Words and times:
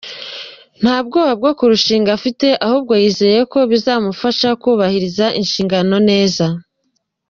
Nta 0.81 0.95
bwoba 1.05 1.33
bwo 1.39 1.51
kurushinga 1.57 2.09
afite 2.17 2.47
ahubwo 2.65 2.93
yizeye 3.01 3.39
ko 3.51 3.59
bizamufasha 3.71 4.47
kubahiriza 4.61 5.25
inshingano 5.41 5.95
neza. 6.09 6.45